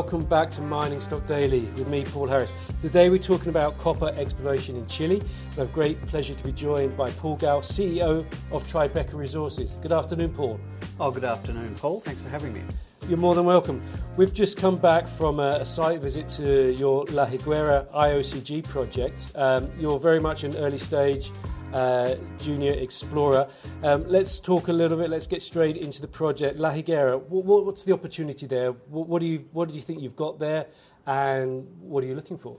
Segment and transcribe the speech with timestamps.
[0.00, 2.54] Welcome back to Mining Stock Daily with me, Paul Harris.
[2.80, 5.20] Today we're talking about copper exploration in Chile.
[5.52, 9.76] I have great pleasure to be joined by Paul Gow, CEO of Tribeca Resources.
[9.82, 10.58] Good afternoon, Paul.
[10.98, 12.00] Oh, good afternoon, Paul.
[12.00, 12.62] Thanks for having me.
[13.10, 13.82] You're more than welcome.
[14.16, 19.30] We've just come back from a, a site visit to your La Higuera IOCG project.
[19.34, 21.30] Um, you're very much an early stage
[21.72, 23.48] uh, junior explorer.
[23.82, 25.10] Um, let's talk a little bit.
[25.10, 26.58] Let's get straight into the project.
[26.58, 27.20] La Higuera.
[27.22, 28.72] What, what's the opportunity there?
[28.72, 30.66] What, what, do you What do you think you've got there,
[31.06, 32.58] and what are you looking for?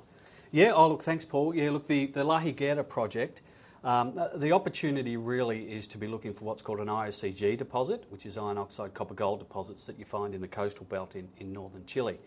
[0.52, 0.72] Yeah.
[0.74, 1.04] Oh, look.
[1.04, 1.56] Thanks, Paul.
[1.56, 1.72] Yeah.
[1.72, 3.42] Look, the the La Higuera project.
[3.84, 8.06] Um, uh, the opportunity really is to be looking for what's called an IOCG deposit,
[8.10, 11.28] which is iron oxide copper gold deposits that you find in the coastal belt in,
[11.40, 12.20] in northern Chile.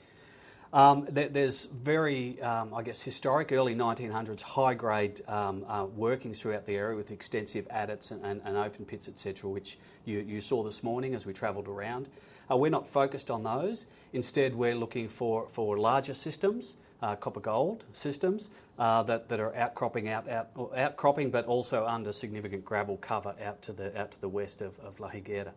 [0.74, 6.66] Um, there's very, um, I guess, historic early 1900s high grade um, uh, workings throughout
[6.66, 10.64] the area with extensive adits and, and, and open pits, etc., which you, you, saw
[10.64, 12.08] this morning as we travelled around.
[12.50, 13.86] Uh, we're not focused on those.
[14.14, 19.54] Instead, we're looking for, for larger systems, uh, copper gold systems uh, that, that are
[19.54, 24.20] outcropping out, out outcropping, but also under significant gravel cover out to the out to
[24.20, 25.52] the west of, of La Higuera.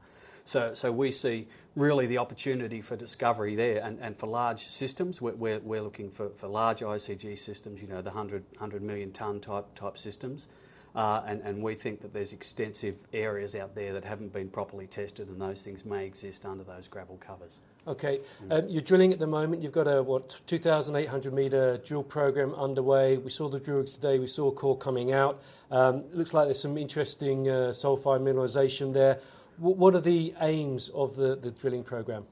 [0.48, 5.22] So, so we see really the opportunity for discovery there and, and for large systems.
[5.22, 9.12] We're, we're, we're looking for, for large IOCG systems, you know, the 100, 100 million
[9.12, 10.48] tonne type, type systems.
[10.96, 14.88] Uh, and, and we think that there's extensive areas out there that haven't been properly
[14.88, 17.60] tested, and those things may exist under those gravel covers.
[17.88, 18.58] Okay, mm.
[18.58, 19.62] um, you're drilling at the moment.
[19.62, 23.18] You've got a what 2,800 metre drill program underway.
[23.18, 24.18] We saw the drill rigs today.
[24.18, 25.42] We saw core coming out.
[25.70, 29.20] Um, looks like there's some interesting uh, sulfide mineralisation there.
[29.58, 32.26] What are the aims of the, drilling program?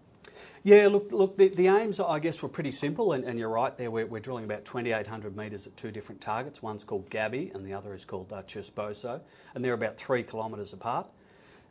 [0.63, 1.37] Yeah, look, look.
[1.37, 3.89] The, aims, I guess, were pretty simple, and, you're right there.
[3.89, 6.61] We're, we're, drilling about 2,800 metres at two different targets.
[6.61, 9.21] One's called Gabby, and the other is called uh, Chusposo,
[9.53, 11.07] and they're about three kilometres apart.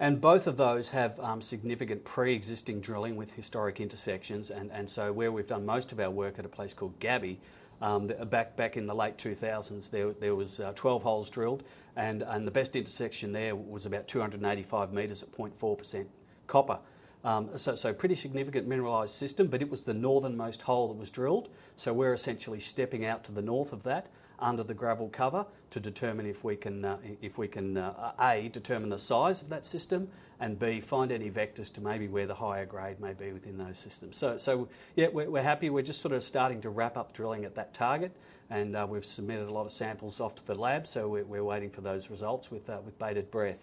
[0.00, 5.30] And both of those have um, significant pre-existing drilling with historic intersections, and, so where
[5.30, 7.38] we've done most of our work at a place called Gaby,
[7.80, 11.62] um, back back in the late 2000s, there, there was uh, 12 holes drilled,
[11.96, 16.06] and, and the best intersection there was about 285 metres at 0.4%
[16.46, 16.78] copper.
[17.24, 21.10] Um, so, so pretty significant mineralised system, but it was the northernmost hole that was
[21.10, 21.48] drilled.
[21.74, 24.08] So we're essentially stepping out to the north of that
[24.44, 28.48] under the gravel cover to determine if we can, uh, if we can uh, A,
[28.48, 30.06] determine the size of that system,
[30.38, 33.78] and B, find any vectors to maybe where the higher grade may be within those
[33.78, 34.16] systems.
[34.16, 35.70] So, so yeah, we're, we're happy.
[35.70, 38.12] We're just sort of starting to wrap up drilling at that target,
[38.50, 41.44] and uh, we've submitted a lot of samples off to the lab, so we're, we're
[41.44, 43.58] waiting for those results with, uh, with bated breath.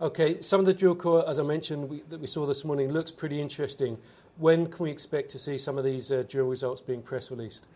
[0.00, 2.90] Okay, some of the drill core, as I mentioned, we, that we saw this morning
[2.92, 3.98] looks pretty interesting.
[4.38, 7.66] When can we expect to see some of these uh, drill results being press released?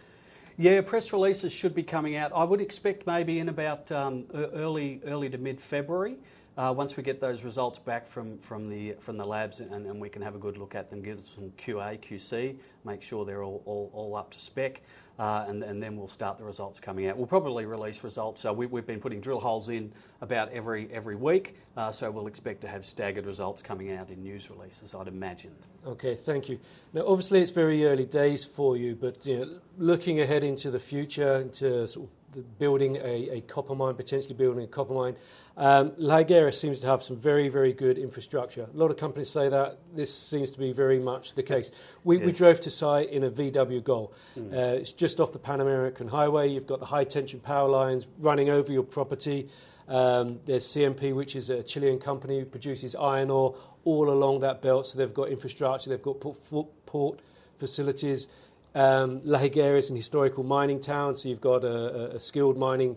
[0.58, 2.32] Yeah, press releases should be coming out.
[2.34, 6.16] I would expect maybe in about um, early, early to mid February.
[6.56, 8.38] Uh, once we get those results back from,
[8.70, 11.26] the, from the labs and, we can have a good look at them, give them
[11.26, 14.80] some QA, QC, make sure they're all, up to spec,
[15.18, 17.16] uh, and, then we'll start the results coming out.
[17.18, 18.40] We'll probably release results.
[18.40, 22.26] So we, have been putting drill holes in about every, every week, uh, so we'll
[22.26, 25.54] expect to have staggered results coming out in news releases, I'd imagine.
[25.86, 26.58] Okay, thank you.
[26.94, 29.28] Now, obviously, it's very early days for you, but
[29.76, 32.25] looking ahead into the future, into sort of
[32.58, 35.16] building a, a, copper mine, potentially building a copper mine.
[35.56, 38.68] Um, La seems to have some very, very good infrastructure.
[38.72, 39.78] A lot of companies say that.
[39.94, 41.70] This seems to be very much the case.
[42.04, 42.26] We, yes.
[42.26, 44.12] we drove to site in a VW Gol.
[44.38, 44.52] Mm.
[44.52, 46.50] Uh, it's just off the Pan American Highway.
[46.50, 49.48] You've got the high tension power lines running over your property.
[49.88, 53.54] Um, there's CMP, which is a Chilean company who produces iron ore
[53.84, 54.86] all along that belt.
[54.86, 57.20] So they've got infrastructure, they've got port, port
[57.58, 58.28] facilities.
[58.76, 62.94] Um, La Higuera is an historical mining town, so you've got a, skilled mining,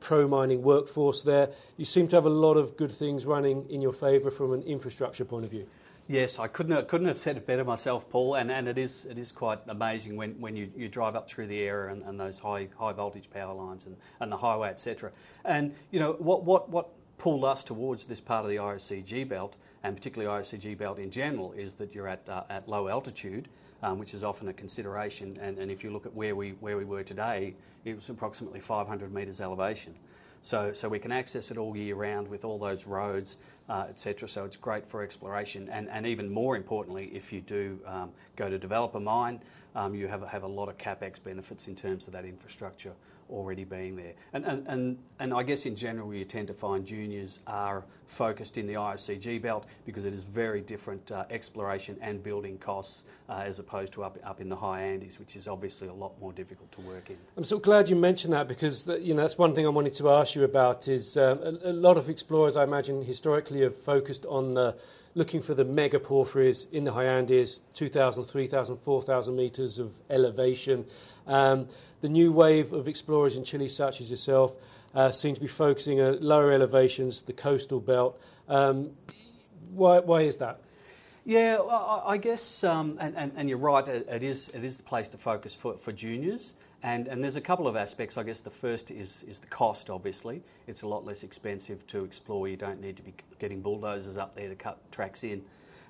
[0.00, 1.50] pro mining workforce there.
[1.76, 4.62] You seem to have a lot of good things running in your favour from an
[4.62, 5.66] infrastructure point of view.
[6.06, 8.36] Yes, I couldn't have, couldn't have said it better myself, Paul.
[8.36, 11.92] And, and it is it is quite amazing when, you, drive up through the area
[11.92, 13.84] and, those high high voltage power lines
[14.20, 15.12] and, the highway, etc.
[15.44, 16.88] And you know what
[17.18, 21.52] pulled us towards this part of the IOCG belt, and particularly IOCG belt in general,
[21.52, 23.48] is that you're at uh, at low altitude
[23.82, 25.38] um, which is often a consideration.
[25.40, 27.54] And, and if you look at where we, where we were today,
[27.84, 29.94] it was approximately 500 metres elevation.
[30.42, 33.38] So, so we can access it all year round with all those roads,
[33.68, 34.28] etc.
[34.28, 38.48] So it's great for exploration, and, and even more importantly, if you do um, go
[38.48, 39.40] to develop a mine,
[39.74, 42.92] um, you have, have a lot of capex benefits in terms of that infrastructure
[43.30, 44.14] already being there.
[44.32, 48.56] And, and, and, and I guess in general, you tend to find juniors are focused
[48.56, 53.42] in the IOCG belt because it is very different uh, exploration and building costs uh,
[53.44, 56.32] as opposed to up, up in the high Andes, which is obviously a lot more
[56.32, 57.16] difficult to work in.
[57.36, 60.10] I'm so glad you mentioned that because you know, that's one thing I wanted to
[60.10, 63.76] ask you about is um, a, a lot of explorers, I imagine, historically Chile have
[63.76, 64.76] focused on the,
[65.14, 70.84] looking for the mega porphyries in the high Andes, 2,000, 3,000, 4,000 meters of elevation.
[71.26, 71.66] Um,
[72.00, 74.54] the new wave of explorers in Chile, such as yourself,
[74.94, 78.20] uh, seem to be focusing at lower elevations, the coastal belt.
[78.48, 78.90] Um,
[79.72, 80.60] why, why is that?
[81.24, 85.08] Yeah, I guess, um, and, and, and, you're right, it is, it is the place
[85.08, 86.54] to focus for, for juniors.
[86.82, 88.16] And, and there's a couple of aspects.
[88.16, 90.42] I guess the first is, is the cost, obviously.
[90.66, 92.46] It's a lot less expensive to explore.
[92.46, 95.42] You don't need to be getting bulldozers up there to cut tracks in.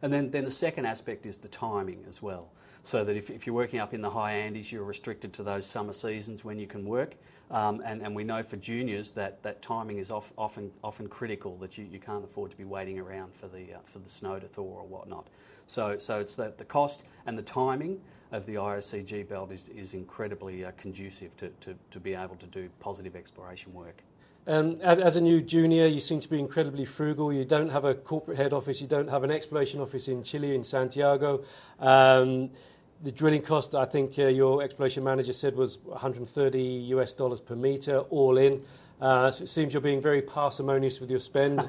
[0.03, 2.50] And then, then the second aspect is the timing as well.
[2.83, 5.67] So that if, if you're working up in the high Andes, you're restricted to those
[5.67, 7.17] summer seasons when you can work.
[7.50, 11.56] Um, and, and we know for juniors that, that timing is off, often, often critical,
[11.59, 14.39] that you, you can't afford to be waiting around for the, uh, for the snow
[14.39, 15.27] to thaw or whatnot.
[15.67, 18.00] So, so it's the, the cost and the timing
[18.33, 22.47] of the IOCG belt is, is incredibly uh, conducive to, to, to be able to
[22.47, 24.03] do positive exploration work.
[24.49, 27.31] Um, as, a new junior, you seem to be incredibly frugal.
[27.31, 30.55] You don't have a corporate head office, you don't have an exploration office in Chile,
[30.55, 31.45] in Santiago.
[31.79, 32.49] Um,
[33.03, 37.56] the drilling cost, I think uh, your exploration manager said, was 130 US dollars per
[37.56, 38.62] meter, all in.
[39.03, 41.69] Uh, so it seems you're being very parsimonious with your spend.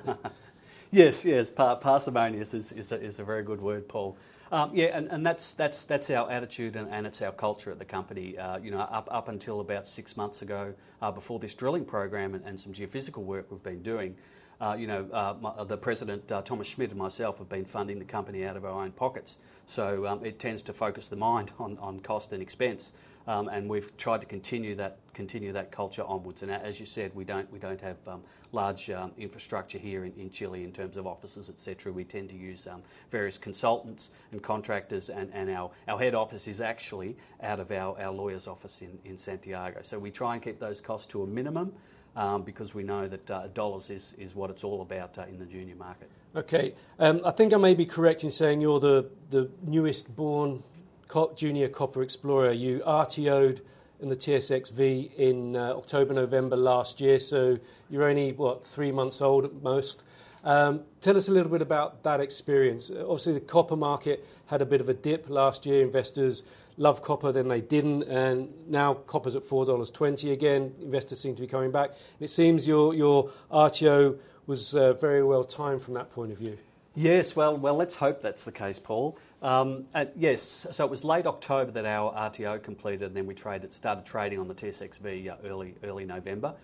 [0.92, 4.16] yes, yes, par- parsimonious is, a, very good word, Paul.
[4.52, 7.78] Um, yeah, and, and that's, that's, that's our attitude and, and it's our culture at
[7.78, 8.38] the company.
[8.38, 12.34] Uh, you know, up, up until about six months ago, uh, before this drilling program
[12.34, 14.16] and, and some geophysical work we've been doing,
[14.60, 18.00] uh, you know, uh, my, the president, uh, Thomas Schmidt, and myself have been funding
[18.00, 19.38] the company out of our own pockets.
[19.68, 22.92] So um, it tends to focus the mind on, on cost and expense.
[23.30, 26.42] Um, and we've tried to continue that culture onwards.
[26.42, 28.24] And as you said, we don't have um,
[28.54, 31.92] large um, infrastructure here in, Chile in terms of offices, etc.
[31.92, 32.68] We tend to use
[33.12, 38.82] various consultants and contractors, and, our, head office is actually out of our, lawyer's office
[39.06, 39.82] in, Santiago.
[39.84, 41.72] So we try and keep those costs to a minimum.
[42.16, 45.46] Um, because we know that uh, dollars is, what it's all about uh, in the
[45.46, 46.10] junior market.
[46.36, 50.64] Okay, I think I may be correct in saying you're the newest born
[51.36, 52.52] junior copper explorer.
[52.52, 53.62] You RTO'd
[54.00, 57.58] in the TSXV in uh, October, November last year, so
[57.90, 60.04] you're only, what, three months old at most.
[60.44, 62.90] Um, tell us a little bit about that experience.
[62.90, 65.84] Obviously, the copper market had a bit of a dip last year.
[65.84, 66.44] Investors
[66.78, 70.74] loved copper, then they didn't, and now copper's at $4.20 again.
[70.82, 71.90] Investors seem to be coming back.
[71.90, 74.18] And it seems your, your RTO
[74.48, 76.58] was uh, very well timed from that point of view.
[76.96, 79.18] Yes, well, well, let's hope that's the case, Paul.
[79.42, 79.86] Um,
[80.18, 84.06] yes, so it was late October that our RTO completed, and then we traded, started
[84.06, 86.56] trading on the TSXV uh, early, early November.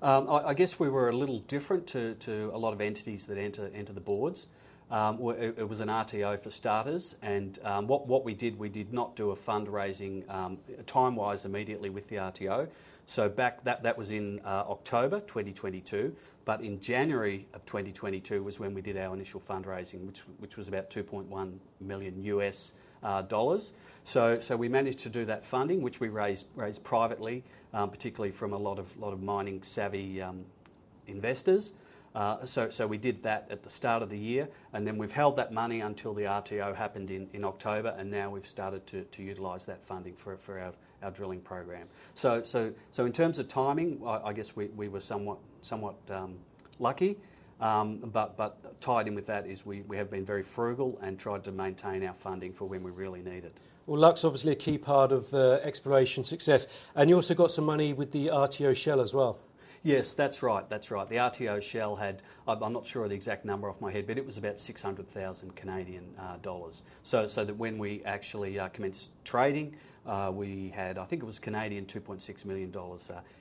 [0.00, 3.38] Um, I, guess we were a little different to, to a lot of entities that
[3.38, 4.48] enter, enter the boards.
[4.92, 9.16] Um, it, was an RTO for starters, and um, what, we did, we did not
[9.16, 12.68] do a fundraising um, time wise immediately with the RTO.
[13.06, 18.60] So back that, that was in uh, October 2022, but in January of 2022 was
[18.60, 23.72] when we did our initial fundraising, which, which was about 2.1 million US uh, dollars.
[24.04, 28.58] So, we managed to do that funding, which we raised, raised privately, particularly from a
[28.58, 30.44] lot of, lot of mining savvy um,
[31.06, 31.72] investors.
[32.14, 35.34] Uh, so, we did that at the start of the year, and then we've held
[35.36, 39.82] that money until the RTO happened in, October, and now we've started to, utilise that
[39.84, 40.36] funding for,
[41.02, 41.86] our, drilling program.
[42.12, 42.42] So,
[42.98, 45.38] in terms of timing, I, guess we, we were somewhat,
[46.10, 46.34] um,
[46.78, 47.16] lucky.
[47.60, 51.44] Um, but, tied in with that is we, we have been very frugal and tried
[51.44, 53.56] to maintain our funding for when we really need it.
[53.86, 56.66] Well, luck's obviously a key part of uh, exploration success.
[56.94, 59.38] And you also got some money with the RTO shell as well.
[59.84, 60.68] Yes, that's right.
[60.68, 61.08] That's right.
[61.08, 64.16] The RTO shell had, I'm not sure of the exact number off my head, but
[64.16, 66.84] it was about 600,000 Canadian uh, dollars.
[67.02, 69.74] So, so that when we actually uh, commenced trading,
[70.06, 72.72] uh, we had, I think it was Canadian $2.6 million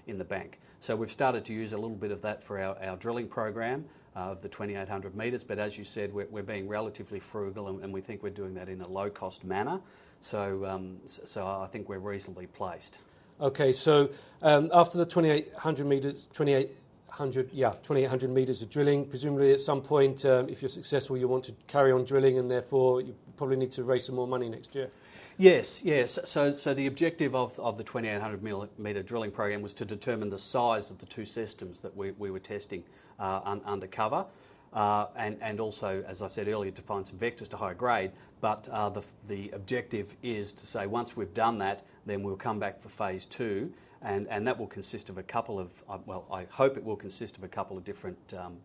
[0.07, 0.59] in the bank.
[0.79, 4.41] So we've started to use a little bit of that for our, drilling program of
[4.41, 5.43] the 2,800 metres.
[5.43, 8.67] But as you said, we're, being relatively frugal and, and, we think we're doing that
[8.67, 9.79] in a low cost manner.
[10.21, 12.97] So, um, so I think we're reasonably placed.
[13.41, 14.07] Okay, so
[14.43, 20.23] um, after the 2,800 metres, 2,800, yeah, 2,800 metres of drilling, presumably at some point,
[20.25, 23.71] um, if you're successful, you want to carry on drilling, and therefore you probably need
[23.71, 24.91] to raise some more money next year.
[25.37, 26.19] Yes, yes.
[26.25, 28.43] So, so the objective of, of the 2,800
[28.77, 32.29] metre drilling program was to determine the size of the two systems that we, we
[32.29, 32.83] were testing
[33.19, 34.25] uh, un, undercover.
[34.73, 38.11] Uh, and, also, as I said earlier, to find some vectors to higher grade.
[38.39, 38.89] But uh,
[39.27, 43.25] the, objective is to say once we've done that, then we'll come back for phase
[43.25, 46.95] two, and, that will consist of a couple of, uh, well, I hope it will
[46.95, 48.57] consist of a couple of different, um,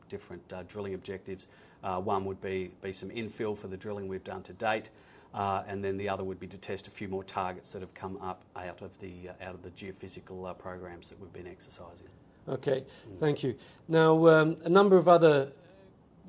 [0.68, 1.48] drilling objectives.
[1.82, 4.90] One would be, some infill for the drilling we've done to date.
[5.34, 8.16] And then the other would be to test a few more targets that have come
[8.22, 9.28] up out of the
[9.76, 12.08] geophysical programs that we've been exercising.
[12.48, 12.84] Okay,
[13.18, 13.56] thank you.
[13.88, 15.50] Now, um, a number of other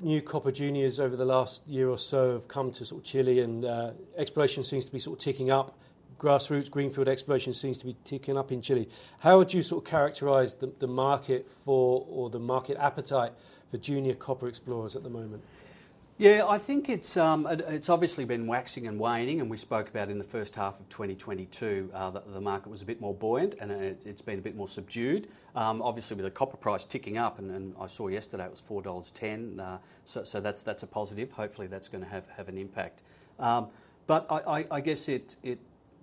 [0.00, 3.40] new copper juniors over the last year or so have come to sort of Chile,
[3.40, 5.78] and uh, exploration seems to be sort of ticking up.
[6.18, 8.88] Grassroots greenfield exploration seems to be ticking up in Chile.
[9.20, 13.32] How would you sort of characterise the, the market for or the market appetite
[13.70, 15.42] for junior copper explorers at the moment?
[16.20, 20.10] Yeah, I think it's um, it's obviously been waxing and waning, and we spoke about
[20.10, 23.54] in the first half of 2022 uh, that the market was a bit more buoyant
[23.60, 25.28] and it, has been a bit more subdued.
[25.54, 28.82] Um, obviously, with the copper price ticking up, and, I saw yesterday it was four
[28.82, 31.30] dollars ten, uh, so, that's that's a positive.
[31.30, 33.04] Hopefully, that's going to have, have an impact.
[33.38, 33.68] Um,
[34.08, 35.60] but I, I, I, guess it it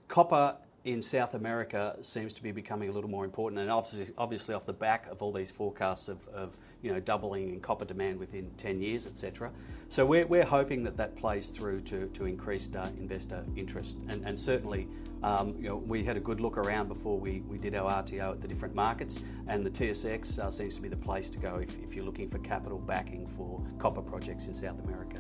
[0.08, 0.56] copper
[0.86, 4.68] in South America seems to be becoming a little more important, and obviously, obviously off
[4.68, 8.52] the back of all these forecasts of, of you know, doubling in copper demand within
[8.58, 9.52] 10 years, etc.
[9.90, 13.98] So we're, we're hoping that that plays through to, to increased uh, investor interest.
[14.08, 14.88] And, and certainly,
[15.24, 18.34] um, you know, we had a good look around before we, we did our RTO
[18.34, 21.56] at the different markets, and the TSX uh, seems to be the place to go
[21.56, 25.18] if, if you're looking for capital backing for copper projects in South America.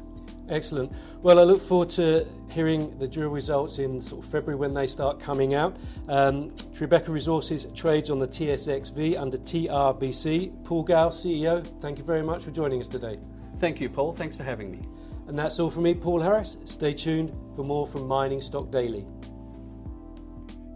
[0.49, 0.91] Excellent.
[1.21, 4.87] Well, I look forward to hearing the drill results in sort of February when they
[4.87, 5.75] start coming out.
[6.07, 10.63] Um, Tribeca Resources trades on the TSXV under TRBC.
[10.63, 13.19] Paul Gow, CEO, thank you very much for joining us today.
[13.59, 14.13] Thank you, Paul.
[14.13, 14.81] Thanks for having me.
[15.27, 16.57] And that's all from me, Paul Harris.
[16.65, 19.05] Stay tuned for more from Mining Stock Daily.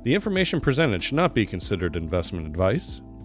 [0.03, 3.01] The information presented should not be considered investment advice.